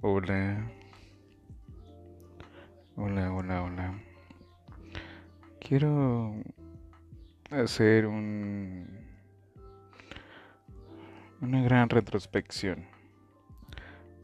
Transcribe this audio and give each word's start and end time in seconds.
Hola. 0.00 0.70
Hola, 2.94 3.32
hola, 3.32 3.62
hola. 3.64 4.00
Quiero 5.58 6.36
hacer 7.50 8.06
un 8.06 8.86
una 11.40 11.62
gran 11.62 11.88
retrospección. 11.88 12.86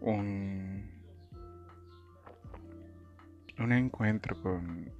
Un 0.01 0.93
un 3.59 3.73
encuentro 3.73 4.41
con 4.41 4.93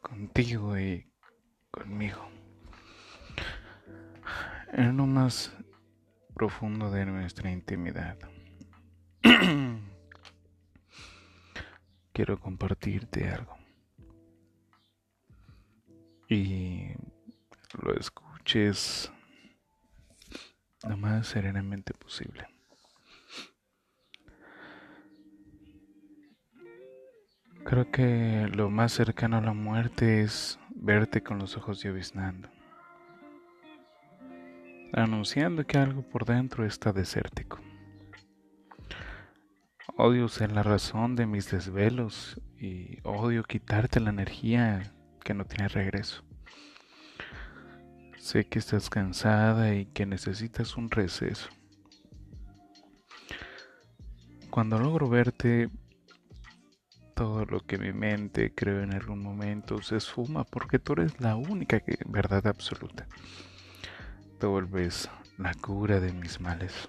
contigo 0.00 0.78
y 0.78 1.06
conmigo. 1.70 2.30
En 4.72 4.96
lo 4.96 5.04
más 5.04 5.54
profundo 6.34 6.90
de 6.90 7.04
nuestra 7.04 7.50
intimidad. 7.50 8.16
Quiero 12.12 12.40
compartirte 12.40 13.28
algo. 13.28 13.56
Y 16.28 16.88
lo 17.82 17.94
escuches 17.94 19.12
lo 20.82 20.96
más 20.96 21.28
serenamente 21.28 21.94
posible. 21.94 22.46
Creo 27.64 27.90
que 27.90 28.48
lo 28.54 28.70
más 28.70 28.92
cercano 28.92 29.36
a 29.36 29.42
la 29.42 29.52
muerte 29.52 30.22
es 30.22 30.58
verte 30.70 31.22
con 31.22 31.38
los 31.38 31.56
ojos 31.56 31.82
lloviznando, 31.82 32.48
anunciando 34.92 35.66
que 35.66 35.76
algo 35.76 36.02
por 36.02 36.24
dentro 36.24 36.64
está 36.64 36.92
desértico. 36.92 37.67
Odio 40.00 40.28
ser 40.28 40.52
la 40.52 40.62
razón 40.62 41.16
de 41.16 41.26
mis 41.26 41.50
desvelos 41.50 42.40
y 42.56 43.00
odio 43.02 43.42
quitarte 43.42 43.98
la 43.98 44.10
energía 44.10 44.94
que 45.24 45.34
no 45.34 45.44
tiene 45.44 45.66
regreso. 45.66 46.22
Sé 48.16 48.44
que 48.44 48.60
estás 48.60 48.90
cansada 48.90 49.74
y 49.74 49.86
que 49.86 50.06
necesitas 50.06 50.76
un 50.76 50.88
receso. 50.88 51.48
Cuando 54.50 54.78
logro 54.78 55.08
verte, 55.08 55.68
todo 57.16 57.44
lo 57.44 57.66
que 57.66 57.76
mi 57.76 57.92
mente 57.92 58.54
creó 58.54 58.84
en 58.84 58.94
algún 58.94 59.20
momento 59.20 59.82
se 59.82 59.96
esfuma 59.96 60.44
porque 60.44 60.78
tú 60.78 60.92
eres 60.92 61.20
la 61.20 61.34
única 61.34 61.80
que, 61.80 61.98
verdad 62.06 62.46
absoluta. 62.46 63.08
Te 64.38 64.46
vuelves 64.46 65.10
la 65.38 65.54
cura 65.54 65.98
de 65.98 66.12
mis 66.12 66.40
males. 66.40 66.88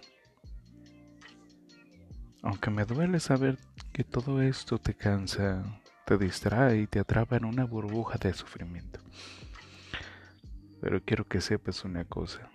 Aunque 2.42 2.70
me 2.70 2.86
duele 2.86 3.20
saber 3.20 3.58
que 3.92 4.06
todo 4.06 4.42
esto 4.42 4.78
te 4.78 4.94
cansa, 4.94 5.82
te 6.06 6.18
distrae 6.18 6.82
y 6.82 6.88
te 6.88 7.00
atrapa 7.00 7.36
en 7.36 7.44
una 7.44 7.66
burbuja 7.66 8.18
de 8.18 8.34
sufrimiento. 8.34 9.02
Pero 10.80 11.04
quiero 11.04 11.26
que 11.26 11.42
sepas 11.42 11.84
una 11.84 12.06
cosa. 12.06 12.50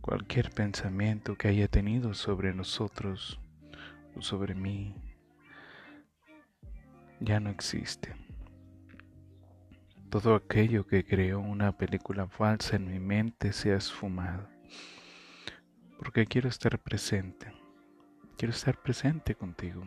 Cualquier 0.00 0.50
pensamiento 0.50 1.36
que 1.36 1.48
haya 1.48 1.68
tenido 1.68 2.14
sobre 2.14 2.52
nosotros 2.52 3.38
o 4.16 4.22
sobre 4.22 4.56
mí 4.56 4.96
ya 7.20 7.38
no 7.38 7.50
existe. 7.50 8.16
Todo 10.10 10.34
aquello 10.34 10.84
que 10.84 11.04
creó 11.04 11.38
una 11.38 11.76
película 11.76 12.26
falsa 12.26 12.74
en 12.74 12.90
mi 12.90 12.98
mente 12.98 13.52
se 13.52 13.72
ha 13.72 13.76
esfumado. 13.76 14.48
Porque 15.98 16.26
quiero 16.26 16.48
estar 16.48 16.78
presente 16.78 17.57
Quiero 18.38 18.54
estar 18.54 18.80
presente 18.80 19.34
contigo. 19.34 19.82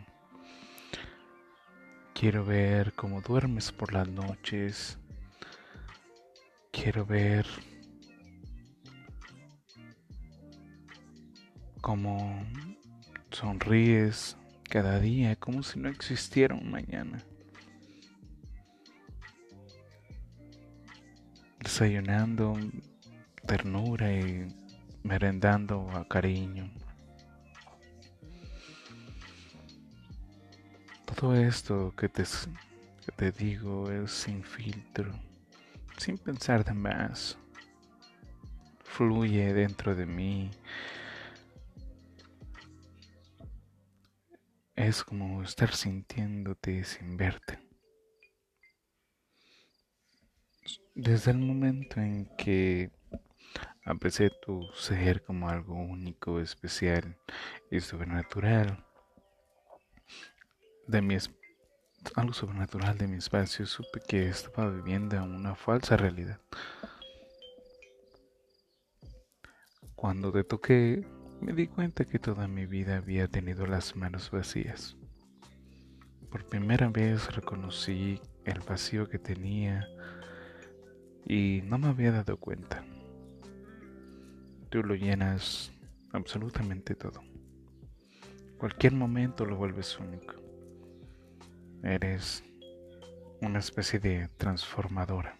Quiero 2.12 2.44
ver 2.44 2.92
cómo 2.92 3.22
duermes 3.22 3.72
por 3.72 3.94
las 3.94 4.06
noches. 4.06 4.98
Quiero 6.70 7.06
ver 7.06 7.46
cómo 11.80 12.46
sonríes 13.30 14.36
cada 14.68 15.00
día 15.00 15.34
como 15.36 15.62
si 15.62 15.80
no 15.80 15.88
existiera 15.88 16.54
un 16.54 16.70
mañana. 16.70 17.24
Desayunando 21.58 22.52
ternura 23.46 24.12
y 24.12 24.46
merendando 25.02 25.90
a 25.92 26.06
cariño. 26.06 26.70
Todo 31.22 31.36
esto 31.36 31.94
que 31.96 32.08
te, 32.08 33.30
digo 33.30 33.88
es 33.92 34.10
sin 34.10 34.42
filtro, 34.42 35.12
sin 35.96 36.18
pensar 36.18 36.64
de 36.64 36.74
más. 36.74 37.38
Fluye 38.82 39.54
dentro 39.54 39.94
de 39.94 40.04
mí. 40.04 40.50
Es 44.74 45.04
como 45.04 45.44
estar 45.44 45.72
sintiéndote 45.72 46.82
sin 46.82 47.16
verte. 47.16 47.60
Desde 50.96 51.30
el 51.30 51.38
momento 51.38 52.00
en 52.00 52.26
que 52.36 52.90
aprecié 53.84 54.32
tu 54.44 54.60
ser 54.74 55.22
como 55.22 55.48
algo 55.48 55.76
único, 55.76 56.40
especial 56.40 57.16
y 57.70 57.78
sobrenatural, 57.78 58.84
de 60.92 61.00
mi 61.00 61.16
algo 62.16 62.34
sobrenatural 62.34 62.98
de 62.98 63.08
mi 63.08 63.16
espacio, 63.16 63.64
supe 63.64 64.00
que 64.06 64.28
estaba 64.28 64.68
viviendo 64.68 65.22
una 65.24 65.54
falsa 65.54 65.96
realidad. 65.96 66.38
Cuando 69.94 70.30
te 70.32 70.44
toqué, 70.44 71.06
me 71.40 71.54
di 71.54 71.66
cuenta 71.66 72.04
que 72.04 72.18
toda 72.18 72.46
mi 72.46 72.66
vida 72.66 72.98
había 72.98 73.26
tenido 73.26 73.66
las 73.66 73.96
manos 73.96 74.30
vacías. 74.30 74.98
Por 76.30 76.44
primera 76.44 76.90
vez 76.90 77.34
reconocí 77.34 78.20
el 78.44 78.60
vacío 78.60 79.08
que 79.08 79.18
tenía 79.18 79.88
y 81.24 81.62
no 81.64 81.78
me 81.78 81.88
había 81.88 82.12
dado 82.12 82.36
cuenta. 82.36 82.84
Tú 84.68 84.82
lo 84.82 84.94
llenas 84.94 85.72
absolutamente 86.12 86.94
todo. 86.94 87.22
Cualquier 88.58 88.92
momento 88.92 89.46
lo 89.46 89.56
vuelves 89.56 89.98
único. 89.98 90.51
Eres 91.82 92.44
una 93.40 93.58
especie 93.58 93.98
de 93.98 94.28
transformadora. 94.36 95.36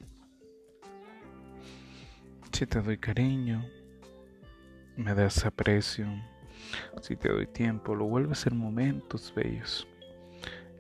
Si 2.51 2.67
te 2.67 2.83
doy 2.83 2.99
cariño, 2.99 3.65
me 4.97 5.15
das 5.15 5.45
aprecio, 5.47 6.09
si 7.01 7.17
te 7.17 7.29
doy 7.29 7.47
tiempo, 7.47 7.95
lo 7.95 8.07
vuelves 8.07 8.45
en 8.49 8.57
momentos 8.57 9.33
bellos. 9.37 9.87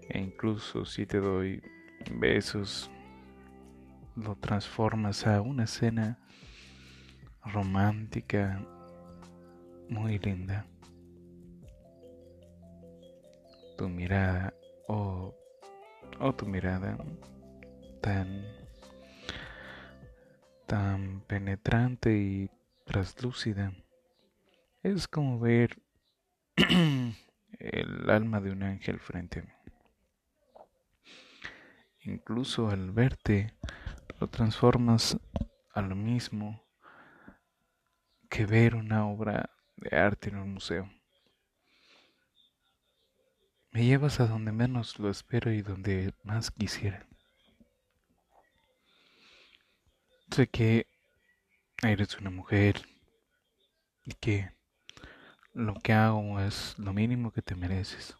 E 0.08 0.18
incluso 0.18 0.84
si 0.84 1.06
te 1.06 1.18
doy 1.18 1.62
besos, 2.10 2.90
lo 4.16 4.34
transformas 4.34 5.28
a 5.28 5.40
una 5.42 5.64
escena 5.64 6.18
romántica 7.44 8.66
muy 9.88 10.18
linda. 10.18 10.66
Tu 13.78 13.88
mirada 13.88 14.52
o 16.22 16.28
oh, 16.28 16.34
tu 16.36 16.46
mirada 16.46 16.96
tan 18.00 18.46
tan 20.66 21.20
penetrante 21.26 22.16
y 22.16 22.48
traslúcida 22.84 23.72
es 24.84 25.08
como 25.08 25.40
ver 25.40 25.82
el 27.58 28.08
alma 28.08 28.40
de 28.40 28.52
un 28.52 28.62
ángel 28.62 29.00
frente 29.00 29.40
a 29.40 29.42
mí. 29.42 29.52
Incluso 32.04 32.68
al 32.70 32.92
verte 32.92 33.54
lo 34.20 34.28
transformas 34.28 35.18
a 35.74 35.82
lo 35.82 35.96
mismo 35.96 36.62
que 38.30 38.46
ver 38.46 38.76
una 38.76 39.08
obra 39.08 39.50
de 39.76 39.96
arte 39.96 40.28
en 40.28 40.36
un 40.36 40.54
museo. 40.54 40.88
Me 43.72 43.86
llevas 43.86 44.20
a 44.20 44.26
donde 44.26 44.52
menos 44.52 44.98
lo 44.98 45.08
espero 45.08 45.50
y 45.50 45.62
donde 45.62 46.12
más 46.24 46.50
quisiera. 46.50 47.06
Sé 50.30 50.46
que 50.46 50.86
eres 51.82 52.18
una 52.18 52.28
mujer 52.28 52.82
y 54.04 54.12
que 54.12 54.52
lo 55.54 55.72
que 55.76 55.94
hago 55.94 56.38
es 56.40 56.78
lo 56.78 56.92
mínimo 56.92 57.32
que 57.32 57.40
te 57.40 57.54
mereces. 57.54 58.14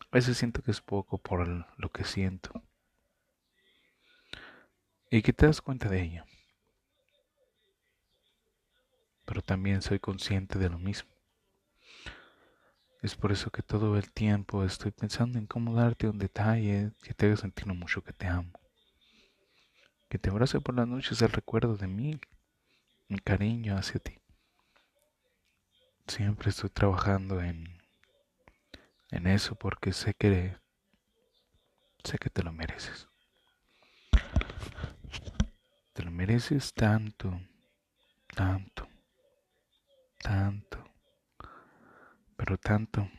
A 0.00 0.16
veces 0.16 0.36
siento 0.36 0.60
que 0.60 0.72
es 0.72 0.82
poco 0.82 1.16
por 1.16 1.48
lo 1.48 1.88
que 1.90 2.04
siento. 2.04 2.62
Y 5.10 5.22
que 5.22 5.32
te 5.32 5.46
das 5.46 5.62
cuenta 5.62 5.88
de 5.88 6.02
ello. 6.02 6.24
Pero 9.24 9.40
también 9.40 9.80
soy 9.80 10.00
consciente 10.00 10.58
de 10.58 10.68
lo 10.68 10.78
mismo 10.78 11.15
Es 13.02 13.14
por 13.14 13.30
eso 13.30 13.50
que 13.50 13.62
todo 13.62 13.96
el 13.96 14.10
tiempo 14.12 14.64
estoy 14.64 14.90
pensando 14.90 15.38
en 15.38 15.46
cómo 15.46 15.74
darte 15.74 16.08
un 16.08 16.18
detalle 16.18 16.92
que 17.02 17.14
te 17.14 17.26
haga 17.26 17.36
sentir 17.36 17.66
mucho 17.66 18.02
que 18.02 18.12
te 18.12 18.26
amo. 18.26 18.52
Que 20.08 20.18
te 20.18 20.30
abrace 20.30 20.60
por 20.60 20.74
las 20.74 20.88
noches 20.88 21.20
el 21.22 21.30
recuerdo 21.30 21.76
de 21.76 21.86
mí, 21.86 22.18
mi 23.08 23.18
cariño 23.18 23.76
hacia 23.76 24.00
ti. 24.00 24.18
Siempre 26.06 26.50
estoy 26.50 26.70
trabajando 26.70 27.42
en, 27.42 27.82
en 29.10 29.26
eso 29.26 29.56
porque 29.56 29.92
sé 29.92 30.14
que 30.14 30.56
sé 32.02 32.18
que 32.18 32.30
te 32.30 32.42
lo 32.42 32.52
mereces. 32.52 33.08
Te 35.92 36.02
lo 36.02 36.10
mereces 36.10 36.72
tanto, 36.72 37.40
tanto, 38.34 38.88
tanto, 40.22 40.85
tanto 42.56 43.10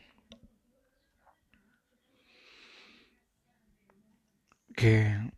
que, 4.74 5.30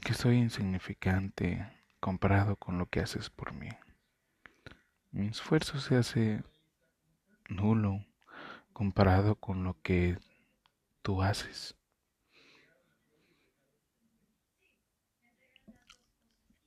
que 0.00 0.14
soy 0.14 0.38
insignificante 0.38 1.70
comparado 2.00 2.56
con 2.56 2.78
lo 2.78 2.86
que 2.86 3.00
haces 3.00 3.28
por 3.28 3.52
mí. 3.52 3.68
Mi 5.10 5.26
esfuerzo 5.26 5.78
se 5.78 5.96
hace 5.96 6.42
nulo 7.48 8.06
comparado 8.72 9.34
con 9.36 9.64
lo 9.64 9.78
que 9.82 10.18
tú 11.02 11.22
haces. 11.22 11.76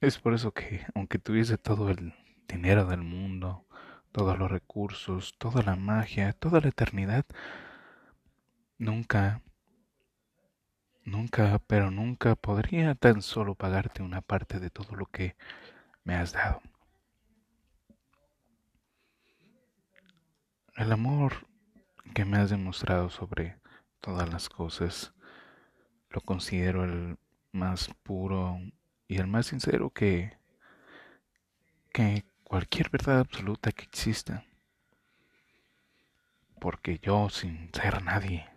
Es 0.02 0.20
por 0.20 0.34
eso 0.34 0.54
que, 0.54 0.86
aunque 0.94 1.18
tuviese 1.18 1.58
todo 1.58 1.90
el 1.90 2.14
dinero 2.48 2.86
del 2.86 3.02
mundo, 3.02 3.66
todos 4.14 4.38
los 4.38 4.50
recursos, 4.50 5.36
toda 5.38 5.64
la 5.64 5.76
magia, 5.76 6.34
toda 6.34 6.62
la 6.62 6.70
eternidad, 6.70 7.26
nunca, 8.78 9.42
nunca, 11.04 11.60
pero 11.68 11.92
nunca 11.92 12.36
podría 12.36 12.96
tan 12.96 13.22
solo 13.22 13.56
pagarte 13.56 14.04
una 14.04 14.22
parte 14.22 14.60
de 14.60 14.70
todo 14.70 14.96
lo 14.96 15.08
que 15.08 15.36
me 16.04 16.16
has 16.16 16.32
dado. 16.34 16.62
El 20.76 20.92
amor 20.92 21.48
que 22.14 22.24
me 22.24 22.38
has 22.38 22.52
demostrado 22.52 23.10
sobre 23.10 23.58
todas 24.00 24.32
las 24.32 24.48
cosas 24.48 25.14
lo 26.10 26.22
considero 26.22 26.84
el 26.84 27.18
más 27.52 27.90
puro 28.04 28.60
y 29.08 29.18
el 29.18 29.28
más 29.28 29.48
sincero 29.48 29.90
que, 29.90 30.38
que 31.92 32.26
cualquier 32.44 32.90
verdad 32.90 33.20
absoluta 33.20 33.72
que 33.72 33.84
exista. 33.84 34.46
Porque 36.60 37.00
yo, 37.00 37.30
sin 37.30 37.70
ser 37.74 38.04
nadie, 38.04 38.48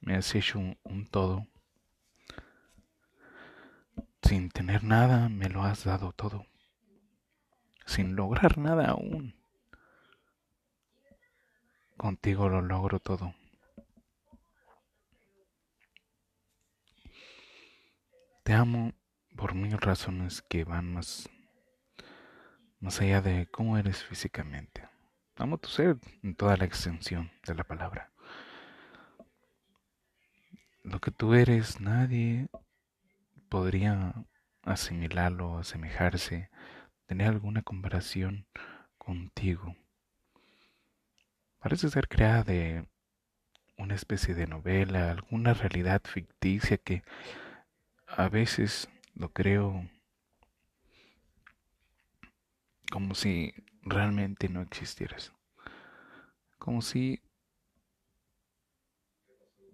me 0.00 0.16
has 0.16 0.34
hecho 0.34 0.58
un, 0.58 1.06
todo. 1.06 1.46
Sin 4.22 4.50
tener 4.50 4.84
nada, 4.84 5.28
me 5.28 5.48
lo 5.48 5.62
has 5.62 5.84
dado 5.84 6.12
todo. 6.12 6.46
Sin 7.86 8.16
lograr 8.16 8.58
nada 8.58 8.88
aún. 8.88 9.34
Contigo 11.96 12.48
lo 12.48 12.60
logro 12.60 13.00
todo. 13.00 13.34
Te 18.42 18.52
amo 18.52 18.92
por 19.34 19.54
mil 19.54 19.78
razones 19.78 20.42
que 20.42 20.64
van 20.64 20.92
más, 20.92 21.28
más 22.80 23.00
allá 23.00 23.20
de 23.20 23.46
cómo 23.46 23.78
eres 23.78 24.04
físicamente. 24.04 24.88
Amo 25.36 25.58
tu 25.58 25.68
ser 25.68 25.96
en 26.22 26.34
toda 26.34 26.56
la 26.56 26.64
extensión 26.64 27.30
de 27.46 27.54
la 27.54 27.64
palabra. 27.64 28.10
Lo 30.82 31.00
que 31.00 31.10
tú 31.10 31.34
eres, 31.34 31.80
nadie 31.80 32.48
podría 33.48 34.14
asimilarlo, 34.62 35.58
asemejarse, 35.58 36.50
tener 37.06 37.28
alguna 37.28 37.62
comparación 37.62 38.46
contigo. 38.98 39.76
Parece 41.58 41.88
ser 41.90 42.08
creada 42.08 42.44
de 42.44 42.86
una 43.76 43.94
especie 43.94 44.34
de 44.34 44.46
novela, 44.46 45.10
alguna 45.10 45.54
realidad 45.54 46.02
ficticia 46.04 46.78
que 46.78 47.02
a 48.06 48.28
veces 48.28 48.88
lo 49.14 49.32
creo 49.32 49.88
como 52.96 53.14
si 53.14 53.52
realmente 53.82 54.48
no 54.48 54.62
existieras. 54.62 55.30
Como 56.56 56.80
si 56.80 57.20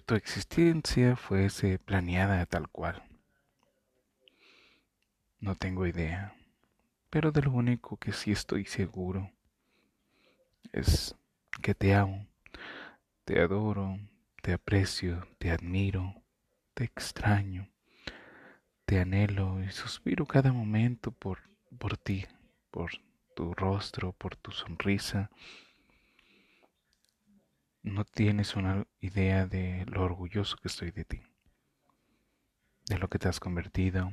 tu 0.06 0.16
existencia 0.16 1.14
fuese 1.14 1.78
planeada 1.78 2.44
tal 2.46 2.68
cual. 2.68 3.00
No 5.38 5.54
tengo 5.54 5.86
idea, 5.86 6.34
pero 7.10 7.30
de 7.30 7.42
lo 7.42 7.52
único 7.52 7.96
que 7.96 8.12
sí 8.12 8.32
estoy 8.32 8.64
seguro 8.64 9.30
es 10.72 11.14
que 11.62 11.76
te 11.76 11.94
amo, 11.94 12.26
te 13.24 13.40
adoro, 13.40 14.00
te 14.42 14.52
aprecio, 14.52 15.28
te 15.38 15.52
admiro, 15.52 16.24
te 16.74 16.82
extraño 16.82 17.68
te 18.84 18.98
anhelo 18.98 19.62
y 19.62 19.70
suspiro 19.70 20.26
cada 20.26 20.52
momento 20.52 21.12
por, 21.12 21.38
por 21.78 21.96
ti, 21.96 22.26
por 22.72 22.90
tu 23.34 23.54
rostro, 23.54 24.12
por 24.12 24.36
tu 24.36 24.52
sonrisa. 24.52 25.30
No 27.82 28.04
tienes 28.04 28.56
una 28.56 28.86
idea 29.00 29.46
de 29.46 29.84
lo 29.86 30.04
orgulloso 30.04 30.56
que 30.56 30.68
estoy 30.68 30.90
de 30.90 31.04
ti, 31.04 31.22
de 32.86 32.98
lo 32.98 33.08
que 33.08 33.18
te 33.18 33.28
has 33.28 33.40
convertido, 33.40 34.12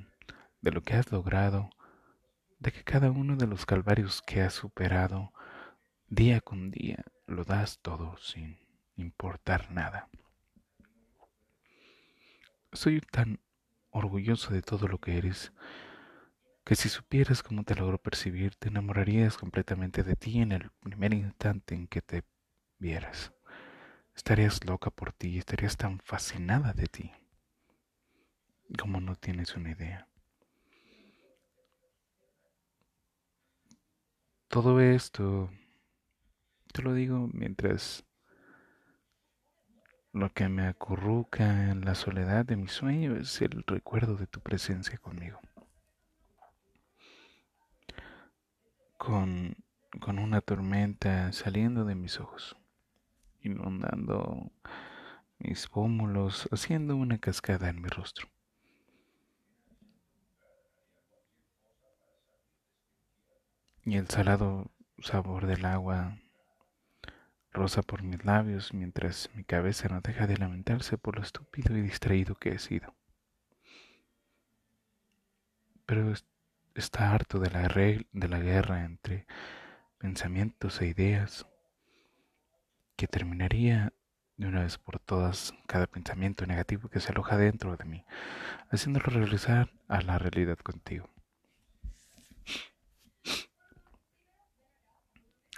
de 0.62 0.72
lo 0.72 0.82
que 0.82 0.96
has 0.96 1.12
logrado, 1.12 1.70
de 2.60 2.72
que 2.72 2.84
cada 2.84 3.12
uno 3.12 3.36
de 3.36 3.48
los 3.48 3.66
calvarios 3.66 4.22
que 4.22 4.42
has 4.42 4.54
superado, 4.54 5.32
día 6.08 6.42
con 6.42 6.72
día, 6.72 7.06
lo 7.28 7.44
das 7.44 7.80
todo 7.80 8.18
sin 8.18 8.58
importar 8.96 9.72
nada. 9.72 10.10
Soy 12.74 13.02
tan 13.02 13.40
orgulloso 13.92 14.54
de 14.54 14.62
todo 14.62 14.88
lo 14.88 15.00
que 15.00 15.18
eres, 15.18 15.52
que 16.64 16.76
si 16.76 16.90
supieras 16.90 17.42
cómo 17.44 17.64
te 17.64 17.76
logro 17.76 17.98
percibir, 17.98 18.56
te 18.56 18.70
enamorarías 18.70 19.38
completamente 19.38 20.04
de 20.04 20.16
ti 20.16 20.42
en 20.42 20.52
el 20.52 20.70
primer 20.82 21.14
instante 21.14 21.76
en 21.76 21.88
que 21.88 22.02
te 22.02 22.24
vieras. 22.78 23.34
Estarías 24.16 24.64
loca 24.66 24.90
por 24.92 25.14
ti, 25.14 25.38
estarías 25.38 25.78
tan 25.78 26.00
fascinada 26.00 26.74
de 26.74 26.88
ti, 26.88 27.12
como 28.80 29.00
no 29.02 29.16
tienes 29.16 29.56
una 29.56 29.72
idea. 29.72 30.08
Todo 34.48 34.82
esto 34.82 35.50
te 36.74 36.82
lo 36.82 36.94
digo 36.94 37.30
mientras 37.34 38.04
lo 40.12 40.34
que 40.34 40.50
me 40.50 40.68
acurruca 40.68 41.70
en 41.70 41.86
la 41.86 41.94
soledad 41.94 42.46
de 42.46 42.56
mi 42.56 42.68
sueño 42.68 43.16
es 43.16 43.42
el 43.42 43.64
recuerdo 43.66 44.16
de 44.16 44.28
tu 44.28 44.40
presencia 44.40 44.98
conmigo. 44.98 45.40
Con, 49.00 49.56
con 50.02 50.20
una 50.20 50.42
tormenta 50.42 51.32
saliendo 51.32 51.86
de 51.86 51.96
mis 51.96 52.20
ojos, 52.20 52.58
inundando 53.42 54.52
mis 55.38 55.68
pómulos, 55.70 56.50
haciendo 56.52 56.98
una 56.98 57.18
cascada 57.18 57.70
en 57.70 57.82
mi 57.82 57.88
rostro. 57.88 58.28
Y 63.86 63.96
el 63.96 64.10
salado 64.10 64.70
sabor 65.00 65.48
del 65.48 65.64
agua 65.64 66.20
rosa 67.54 67.82
por 67.82 68.04
mis 68.04 68.24
labios 68.26 68.74
mientras 68.74 69.30
mi 69.34 69.46
cabeza 69.46 69.88
no 69.88 70.02
deja 70.02 70.28
de 70.28 70.38
lamentarse 70.38 70.98
por 70.98 71.16
lo 71.16 71.24
estúpido 71.24 71.76
y 71.78 71.82
distraído 71.82 72.36
que 72.36 72.50
he 72.50 72.60
sido. 72.60 72.94
Pero 75.86 76.14
está 76.76 77.14
harto 77.14 77.40
de 77.40 77.50
la, 77.52 77.68
de 77.68 78.28
la 78.28 78.40
guerra 78.40 78.86
entre 78.86 79.26
pensamientos 79.98 80.82
e 80.82 80.88
ideas 80.88 81.46
que 82.96 83.08
terminaría 83.08 83.94
de 84.38 84.48
una 84.48 84.62
vez 84.62 84.78
por 84.78 85.00
todas 85.00 85.54
cada 85.68 85.88
pensamiento 85.88 86.46
negativo 86.46 86.90
que 86.90 87.02
se 87.02 87.12
aloja 87.12 87.38
dentro 87.38 87.76
de 87.76 87.84
mí, 87.84 88.06
haciéndolo 88.70 89.08
regresar 89.08 89.70
a 89.88 90.02
la 90.02 90.18
realidad 90.18 90.58
contigo. 90.58 91.10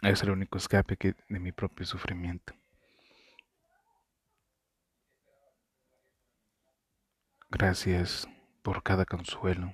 Es 0.01 0.23
el 0.23 0.31
único 0.31 0.57
escape 0.57 0.97
de 1.29 1.39
mi 1.39 1.51
propio 1.51 1.85
sufrimiento. 1.85 2.55
Gracias 7.51 8.27
por 8.63 8.81
cada 8.81 9.05
consuelo, 9.05 9.73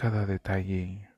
cada 0.00 0.24
detalle 0.24 1.10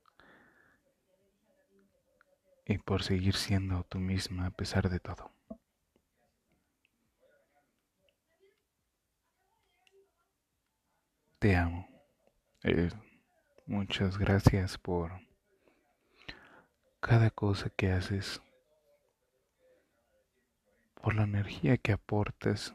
y 2.66 2.78
por 2.78 3.04
seguir 3.04 3.36
siendo 3.36 3.84
tú 3.84 4.00
misma 4.00 4.46
a 4.46 4.50
pesar 4.50 4.90
de 4.90 4.98
todo. 4.98 5.30
Te 11.38 11.54
amo. 11.54 11.88
Eh, 12.64 12.90
muchas 13.66 14.18
gracias 14.18 14.78
por 14.78 15.12
cada 16.98 17.30
cosa 17.30 17.70
que 17.70 17.92
haces, 17.92 18.42
por 21.00 21.14
la 21.14 21.22
energía 21.22 21.76
que 21.76 21.92
aportas 21.92 22.74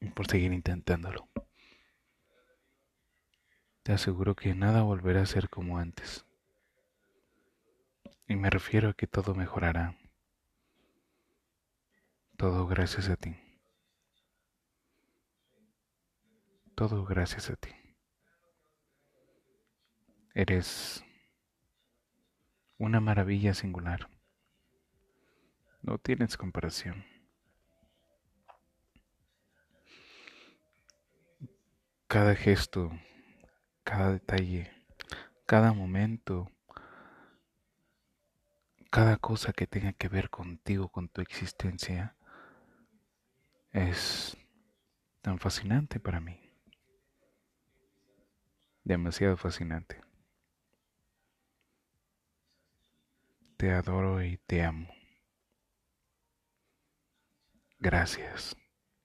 y 0.00 0.10
por 0.10 0.26
seguir 0.26 0.52
intentándolo. 0.52 1.31
Te 3.82 3.92
aseguro 3.92 4.36
que 4.36 4.54
nada 4.54 4.82
volverá 4.82 5.22
a 5.22 5.26
ser 5.26 5.48
como 5.48 5.78
antes. 5.78 6.24
Y 8.28 8.36
me 8.36 8.48
refiero 8.48 8.90
a 8.90 8.94
que 8.94 9.08
todo 9.08 9.34
mejorará. 9.34 9.98
Todo 12.36 12.66
gracias 12.66 13.08
a 13.08 13.16
ti. 13.16 13.36
Todo 16.76 17.04
gracias 17.04 17.50
a 17.50 17.56
ti. 17.56 17.70
Eres 20.34 21.04
una 22.78 23.00
maravilla 23.00 23.52
singular. 23.52 24.08
No 25.82 25.98
tienes 25.98 26.36
comparación. 26.36 27.04
Cada 32.06 32.34
gesto, 32.36 32.92
cada 33.84 34.12
detalle, 34.12 34.70
cada 35.46 35.72
momento, 35.72 36.50
cada 38.90 39.16
cosa 39.16 39.52
que 39.52 39.66
tenga 39.66 39.92
que 39.92 40.08
ver 40.08 40.30
contigo, 40.30 40.88
con 40.88 41.08
tu 41.08 41.20
existencia, 41.20 42.16
es 43.72 44.36
tan 45.22 45.38
fascinante 45.38 45.98
para 45.98 46.20
mí. 46.20 46.38
Demasiado 48.84 49.36
fascinante. 49.36 50.00
Te 53.56 53.72
adoro 53.72 54.22
y 54.22 54.38
te 54.38 54.62
amo. 54.62 54.88
Gracias. 57.78 58.56